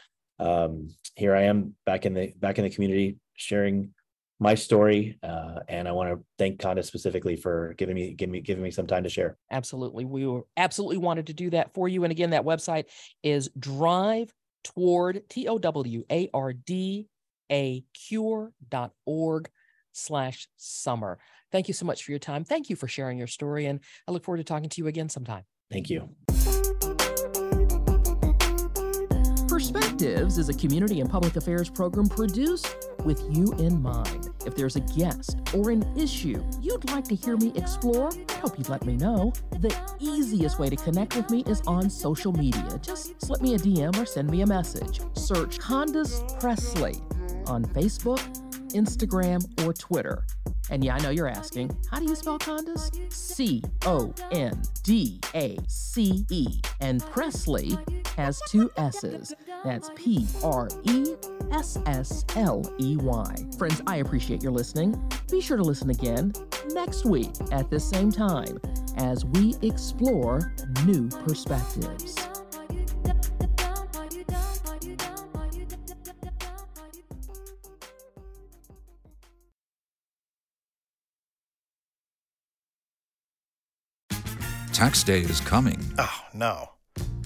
um, 0.41 0.89
here 1.15 1.35
I 1.35 1.43
am 1.43 1.75
back 1.85 2.05
in 2.05 2.13
the 2.13 2.33
back 2.37 2.57
in 2.57 2.63
the 2.63 2.69
community 2.69 3.17
sharing 3.35 3.93
my 4.39 4.55
story, 4.55 5.19
uh, 5.21 5.59
and 5.67 5.87
I 5.87 5.91
want 5.91 6.09
to 6.09 6.25
thank 6.39 6.59
Conda 6.59 6.83
specifically 6.83 7.35
for 7.35 7.75
giving 7.77 7.95
me 7.95 8.13
giving 8.13 8.31
me 8.31 8.41
giving 8.41 8.63
me 8.63 8.71
some 8.71 8.87
time 8.87 9.03
to 9.03 9.09
share. 9.09 9.37
Absolutely, 9.51 10.03
we 10.03 10.25
were 10.25 10.41
absolutely 10.57 10.97
wanted 10.97 11.27
to 11.27 11.33
do 11.33 11.51
that 11.51 11.73
for 11.75 11.87
you. 11.87 12.03
And 12.03 12.11
again, 12.11 12.31
that 12.31 12.43
website 12.43 12.85
is 13.21 13.51
Drive 13.59 14.33
Toward 14.63 15.29
T 15.29 15.47
O 15.47 15.59
W 15.59 16.03
A 16.11 16.27
R 16.33 16.53
D 16.53 17.07
A 17.51 17.83
Cure 17.93 18.51
dot 18.67 18.93
org 19.05 19.47
slash 19.91 20.47
summer. 20.57 21.19
Thank 21.51 21.67
you 21.67 21.75
so 21.75 21.85
much 21.85 22.03
for 22.03 22.11
your 22.11 22.19
time. 22.19 22.43
Thank 22.43 22.69
you 22.71 22.75
for 22.75 22.87
sharing 22.87 23.19
your 23.19 23.27
story, 23.27 23.67
and 23.67 23.79
I 24.07 24.11
look 24.11 24.23
forward 24.23 24.37
to 24.37 24.43
talking 24.43 24.69
to 24.69 24.81
you 24.81 24.87
again 24.87 25.09
sometime. 25.09 25.43
Thank 25.69 25.91
you. 25.91 26.09
Perspectives 29.61 30.39
is 30.39 30.49
a 30.49 30.55
community 30.55 31.01
and 31.01 31.09
public 31.09 31.35
affairs 31.35 31.69
program 31.69 32.09
produced 32.09 32.75
with 33.05 33.21
you 33.29 33.53
in 33.59 33.79
mind. 33.79 34.31
If 34.43 34.55
there's 34.55 34.75
a 34.75 34.79
guest 34.79 35.37
or 35.55 35.69
an 35.69 35.85
issue 35.95 36.43
you'd 36.59 36.89
like 36.89 37.03
to 37.09 37.15
hear 37.15 37.37
me 37.37 37.51
explore, 37.53 38.09
I 38.29 38.33
hope 38.39 38.57
you'd 38.57 38.69
let 38.69 38.83
me 38.87 38.97
know. 38.97 39.31
The 39.59 39.71
easiest 39.99 40.57
way 40.57 40.71
to 40.71 40.75
connect 40.75 41.15
with 41.15 41.29
me 41.29 41.43
is 41.45 41.61
on 41.67 41.91
social 41.91 42.33
media. 42.33 42.79
Just 42.81 43.21
slip 43.21 43.41
me 43.41 43.53
a 43.53 43.59
DM 43.59 43.95
or 44.01 44.05
send 44.07 44.31
me 44.31 44.41
a 44.41 44.47
message. 44.47 44.99
Search 45.13 45.59
Condace 45.59 46.23
Pressley 46.39 46.95
on 47.45 47.63
Facebook, 47.63 48.19
Instagram, 48.69 49.45
or 49.63 49.73
Twitter. 49.73 50.25
And 50.71 50.83
yeah, 50.83 50.95
I 50.95 50.99
know 50.99 51.11
you're 51.11 51.27
asking, 51.27 51.69
how 51.91 51.99
do 51.99 52.05
you 52.05 52.15
spell 52.15 52.39
Condace? 52.39 52.89
C 53.13 53.61
O 53.85 54.11
N 54.31 54.59
D 54.83 55.19
A 55.35 55.57
C 55.67 56.25
E. 56.31 56.47
And 56.79 57.01
Pressley 57.11 57.77
has 58.17 58.41
two 58.47 58.71
S's. 58.77 59.33
That's 59.63 59.91
P 59.95 60.27
R 60.43 60.67
E 60.83 61.13
S 61.51 61.77
S 61.85 62.25
L 62.35 62.63
E 62.79 62.97
Y. 62.97 63.35
Friends, 63.57 63.81
I 63.87 63.97
appreciate 63.97 64.41
your 64.41 64.51
listening. 64.51 65.01
Be 65.29 65.41
sure 65.41 65.57
to 65.57 65.63
listen 65.63 65.89
again 65.89 66.33
next 66.69 67.05
week 67.05 67.31
at 67.51 67.69
the 67.69 67.79
same 67.79 68.11
time 68.11 68.59
as 68.97 69.25
we 69.25 69.55
explore 69.61 70.53
new 70.85 71.09
perspectives. 71.09 72.15
Tax 84.73 85.03
day 85.03 85.19
is 85.19 85.39
coming. 85.41 85.79
Oh, 85.99 86.19
no. 86.33 86.69